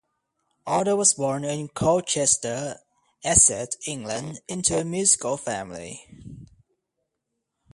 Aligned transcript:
Alder 0.65 0.95
was 0.95 1.13
born 1.13 1.43
in 1.43 1.67
Colchester, 1.67 2.79
Essex, 3.23 3.75
England, 3.85 4.39
into 4.47 4.75
a 4.79 4.83
musical 4.83 5.37
family. 5.37 6.07